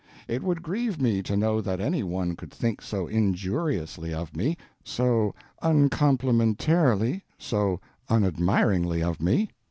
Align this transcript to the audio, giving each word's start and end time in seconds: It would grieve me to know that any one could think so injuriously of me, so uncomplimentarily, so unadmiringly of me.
It 0.27 0.41
would 0.41 0.63
grieve 0.63 0.99
me 0.99 1.21
to 1.21 1.37
know 1.37 1.61
that 1.61 1.79
any 1.79 2.01
one 2.01 2.35
could 2.35 2.49
think 2.51 2.81
so 2.81 3.05
injuriously 3.05 4.11
of 4.11 4.35
me, 4.35 4.57
so 4.83 5.35
uncomplimentarily, 5.61 7.21
so 7.37 7.79
unadmiringly 8.09 9.03
of 9.03 9.21
me. 9.21 9.49